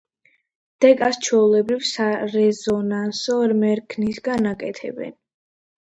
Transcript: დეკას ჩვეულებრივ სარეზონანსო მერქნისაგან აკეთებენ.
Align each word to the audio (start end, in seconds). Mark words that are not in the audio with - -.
დეკას 0.85 1.19
ჩვეულებრივ 1.27 1.83
სარეზონანსო 1.89 3.37
მერქნისაგან 3.61 4.53
აკეთებენ. 4.57 5.15